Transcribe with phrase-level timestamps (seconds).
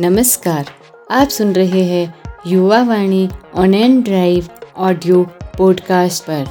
[0.00, 0.66] नमस्कार
[1.10, 2.14] आप सुन रहे हैं
[2.46, 5.22] Yuva Vani on and drive audio
[5.58, 6.44] podcast पर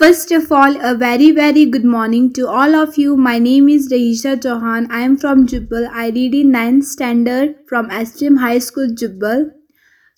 [0.00, 3.18] First of all, a very very good morning to all of you.
[3.28, 4.90] My name is Rahisha Chauhan.
[4.90, 5.88] I am from Jubbal.
[5.92, 9.48] I read in 9th standard from STM High School Jubbal.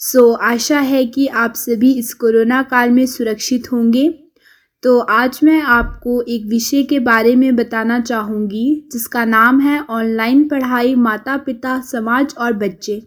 [0.01, 4.22] so, आशा है कि आप सभी इस corona काल में सुरक्षित होंगे
[4.83, 10.49] तो आज मैं आपको एक विषय के बारे में बताना चाहूँगी, जिसका नाम है ऑनलाइन
[10.49, 13.03] पढ़ाई माता पिता समाज और बच्चे।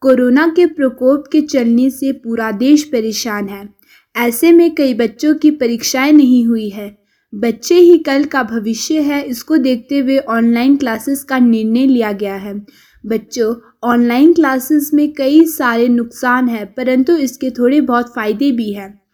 [0.00, 3.68] कोरोना के प्रकोप के चलने से पूरा देश परेशान है।
[4.16, 6.98] ऐसे में कई बच्चों की परीक्षाएँ नहीं हुई है।
[7.34, 12.34] बच्चे ही कल का भविष्य है, इसको देखते हुए ऑनलाइन क्लासेस का निर्णय लिया गया
[12.34, 12.66] है।
[13.06, 19.07] बच्चों, ऑनलाइन क्लासेस में कई सारे नुकसान हैं, परंतु इसके थोड़े बहुत फ़ायदे भी हैं।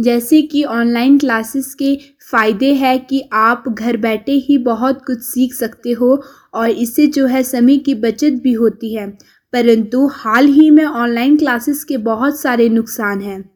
[0.00, 1.94] जैसे कि ऑनलाइन क्लासेस के
[2.30, 6.22] फ़ायदे है कि आप घर बैठे ही बहुत कुछ सीख सकते हो
[6.54, 9.06] और इससे जो है समय की बचत भी होती है।
[9.52, 13.50] परंतु हाल ही में ऑनलाइन क्लासेस के बहुत सारे नुकसान हैं।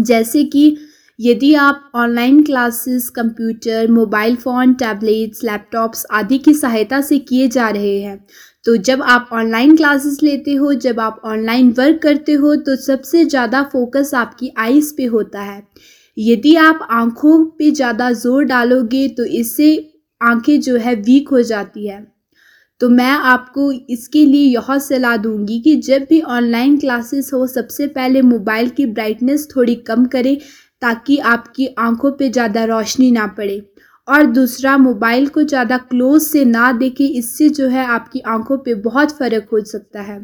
[0.00, 0.76] जैसे कि
[1.18, 7.68] यदि आप online classes computer mobile phone tablets laptops आदि की सहायता से किए जा
[7.68, 8.18] रहे हैं
[8.66, 13.24] तो जब आप ऑनलाइन क्लासेस लेते हो, जब आप ऑनलाइन वर्क करते हो तो सबसे
[13.24, 15.62] ज़्यादा फोकस आपकी आइज़ पे होता है।
[16.16, 19.68] यदि आप आँखों पे ज़्यादा ज़ोर डालोगे तो इससे
[20.20, 22.02] आँखें जो है वीक हो जाती है।
[22.80, 27.86] तो मैं आपको इसके लिए यह सलाह दूँगी कि जब भी ऑनलाइन क्लासेस हो, सबसे
[27.88, 30.36] पहले मोबाइल की ब्राइटनेस थोड़ी कम करें
[30.84, 33.62] ताकि आपकी आँखों पे ज़्यादा रोशनी ना पड़े।
[34.08, 38.74] और दूसरा, मोबाइल को ज़्यादा क्लोज से ना देखें, इससे जो है आपकी आँखों पे
[38.82, 40.18] बहुत फ़र्क हो सकता है।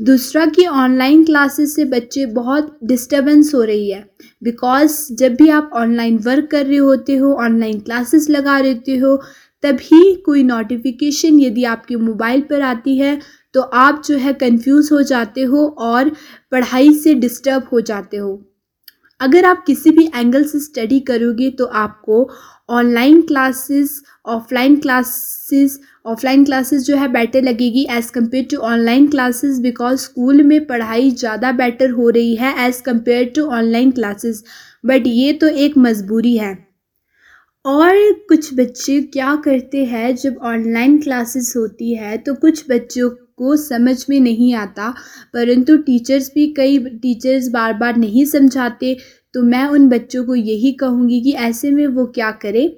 [0.00, 4.04] दूसरा कि ऑनलाइन क्लासेस से बच्चे बहुत डिस्टर्बेंस हो रही है।
[4.42, 9.16] बिकॉज़ जब भी आप ऑनलाइन वर्क कर रहे होते हो, ऑनलाइन क्लासेस लगा रहते हो,
[9.62, 13.18] तभी कोई नोटिफिकेशन यदि आपके मोबाइल पर आती है
[13.54, 16.10] तो आप जो है कंफ्यूज हो जाते हो और
[16.52, 18.32] पढ़ाई से डिस्टर्ब हो जाते हो।
[19.20, 22.28] अगर आप किसी भी एंगल से स्टडी करोगे तो आपको
[22.70, 29.58] online classes offline classes offline classes जो है बेटर लगेगी as compare to online classes
[29.58, 34.44] because school में पढ़ाई ज़्यादा बेटर हो रही है as compare to online classes
[34.86, 36.56] but ये तो एक मजबूरी है।
[37.64, 37.96] और
[38.28, 43.10] कुछ बच्चे क्या करते हैं जब ऑनलाइन क्लासेस होती है तो कुछ बच्चों
[43.40, 44.90] को समझ में नहीं आता,
[45.34, 48.96] परंतु टीचर्स भी कई टीचर्स बार बार नहीं समझाते
[49.34, 52.70] तो मैं उन बच्चों को यही कहूँगी कि ऐसे में वो क्या करें?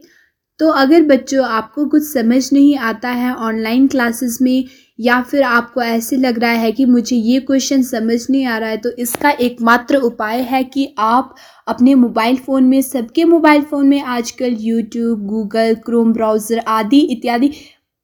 [0.61, 4.65] तो अगर बच्चों, आपको कुछ समझ नहीं आता है ऑनलाइन क्लासेस में,
[4.99, 8.69] या फिर आपको ऐसे लग रहा है कि मुझे ये क्वेश्चन समझ नहीं आ रहा
[8.71, 11.35] है तो इसका एकमात्र उपाय है कि आप
[11.69, 17.53] अपने मोबाइल फ़ोन में, सबके मोबाइल फ़ोन में आजकल यूट्यूब गूगल क्रोम ब्राउज़र आदि इत्यादि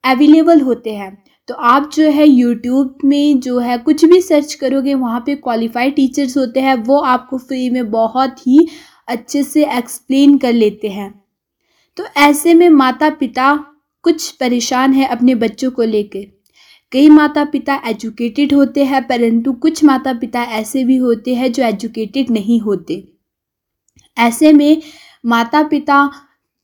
[0.03, 1.17] अवेलेबल होते हैं।
[1.49, 5.95] तो आप जो है यूट्यूब में जो है कुछ भी सर्च करोगे, वहाँ पे क्वालिफाइड
[5.95, 8.67] टीचर्स होते हैं, वो आपको फ्री में बहुत ही
[9.07, 11.23] अच्छे से एक्सप्लेन कर लेते हैं।
[11.97, 13.53] तो ऐसे में माता पिता
[14.03, 16.25] कुछ परेशान है अपने बच्चों को लेकर
[16.91, 21.63] कई माता पिता एजुकेटेड होते हैं, परंतु कुछ माता पिता ऐसे भी होते हैं जो
[21.63, 23.03] एजुकेटेड नहीं होते।
[24.17, 24.81] ऐसे में
[25.25, 26.09] माता पिता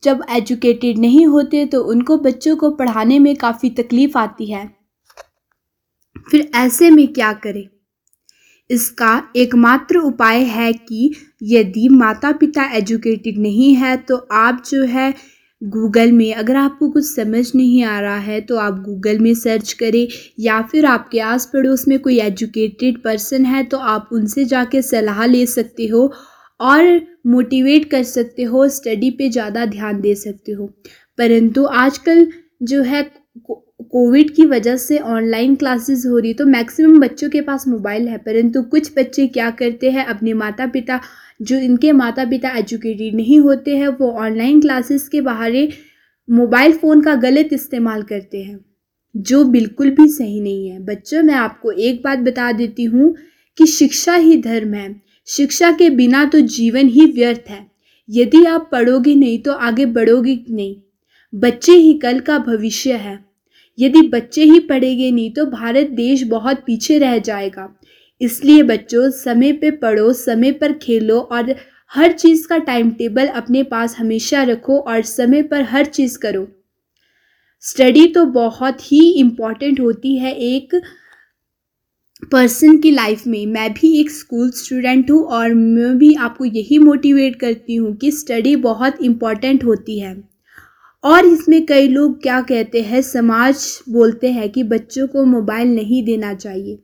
[0.06, 4.66] जब एजुकेटेड नहीं होते तो उनको बच्चों को पढ़ाने में काफ़ी तकलीफ़ आती है।
[6.28, 7.68] फिर ऐसे में क्या करें?
[8.70, 11.14] इसका एकमात्र उपाय है कि
[11.44, 15.14] यदि माता पिता एजुकेटेड नहीं है तो आप जो है
[15.62, 19.72] गूगल में, अगर आपको कुछ समझ नहीं आ रहा है तो आप गूगल में सर्च
[19.74, 20.08] करें,
[20.40, 25.26] या फिर आपके आस पड़ोस में कोई एजुकेटेड पर्सन है तो आप उनसे जाके सलाह
[25.26, 26.12] ले सकते हो
[26.60, 30.66] और मोटिवेट कर सकते हो स्टडी पे ज़्यादा ध्यान दे सकते हो।
[31.18, 32.28] परंतु आजकल
[32.64, 33.04] जो है
[33.92, 38.18] कोविड की वजह से ऑनलाइन क्लासेस हो रही तो मैक्सिमम बच्चों के पास मोबाइल है,
[38.18, 41.00] परंतु कुछ बच्चे क्या करते हैं, अपने माता पिता
[41.42, 45.70] जो इनके माता पिता एजुकेटेड नहीं होते हैं, वो ऑनलाइन क्लासेस के बहारे
[46.28, 48.60] मोबाइल फ़ोन का गलत इस्तेमाल करते हैं,
[49.16, 53.16] जो बिल्कुल भी सही नहीं है। बच्चों, मैं आपको एक बात बता देती हूँ
[53.58, 54.90] कि शिक्षा ही धर्म है।
[55.28, 57.66] शिक्षा के बिना तो जीवन ही व्यर्थ है।
[58.10, 60.76] यदि आप पढ़ोगे नहीं तो आगे बढ़ोगे नहीं।
[61.34, 63.26] बच्चे ही कल का भविष्य है।
[63.80, 67.80] यदि बच्चे ही पढ़ेंगे नहीं तो भारत देश बहुत पीछे रह जाएगा।
[68.22, 71.56] इसलिए बच्चों, समय पे पढ़ो, समय पर खेलो और
[71.92, 76.48] हर चीज़ का टाइम टेबल अपने पास हमेशा रखो और समय पर हर चीज़ करो।
[77.62, 80.82] स्टडी तो बहुत ही इंपॉर्टेंट होती है। एक
[82.24, 86.78] पर्सन की लाइफ में मैं भी एक स्कूल स्टूडेंट हूँ और मैं भी आपको यही
[86.80, 90.16] मोटिवेट करती हूँ कि स्टडी बहुत इंपॉर्टेंट होती है।
[91.04, 96.04] और इसमें कई लोग क्या कहते हैं, समाज बोलते हैं कि बच्चों को मोबाइल नहीं
[96.04, 96.80] देना चाहिए।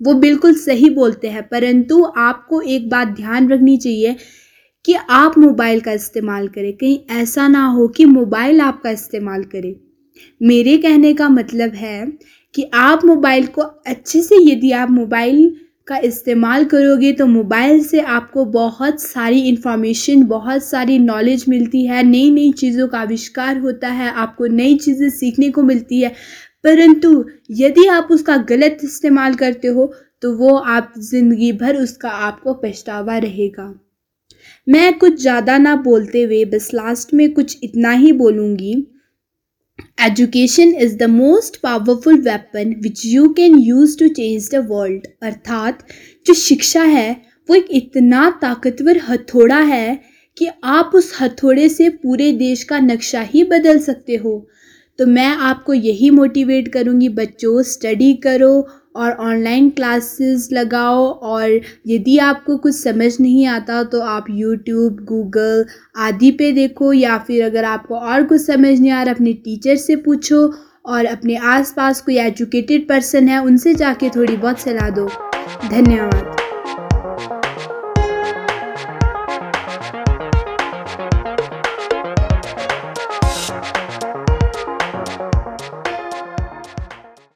[0.00, 4.16] वो बिल्कुल सही बोलते हैं, परंतु आपको एक बात ध्यान रखनी चाहिए
[4.84, 9.76] कि आप मोबाइल का इस्तेमाल करें। कहीं ऐसा ना हो कि मोबाइल आपका इस्तेमाल करे।
[10.42, 12.06] मेरे कहने का मतलब है
[12.56, 15.54] कि आप मोबाइल को अच्छे से यदि आप मोबाइल
[15.88, 22.02] का इस्तेमाल करोगे तो मोबाइल से आपको बहुत सारी इन्फॉर्मेशन बहुत सारी नॉलेज मिलती है
[22.02, 26.08] नई नई चीज़ों का आविष्कार होता है, आपको नई चीज़ें सीखने को मिलती है।
[26.64, 29.92] परंतु यदि आप उसका गलत इस्तेमाल करते हो
[30.22, 33.72] तो वो आप ज़िंदगी भर उसका आपको पछतावा रहेगा।
[34.66, 38.74] मैं कुछ ज़्यादा ना बोलते हुए, बस लास्ट में कुछ इतना ही बोलूँगी।
[40.00, 45.86] Education is the most powerful weapon which you can use to change the world अर्थात,
[46.26, 50.00] जो शिक्षा है, वो एक इतना ताकतवर हथौड़ा है
[50.38, 54.48] कि आप उस हथौड़े से पूरे देश का नक्शा ही बदल सकते हो।
[54.98, 62.16] तो मैं आपको यही मोटिवेट करूँगी, बच्चों स्टडी करो और ऑनलाइन क्लासेस लगाओ और यदि
[62.20, 65.64] आपको कुछ समझ नहीं आता तो आप यूट्यूब गूगल
[65.98, 69.76] आदि पे देखो या फिर अगर आपको और कुछ समझ नहीं आ रहा, अपने टीचर
[69.76, 70.46] से पूछो
[70.86, 75.08] और अपने आसपास कोई एजुकेटेड पर्सन है, उनसे जाके थोड़ी बहुत सलाह दो।
[75.70, 76.45] धन्यवाद।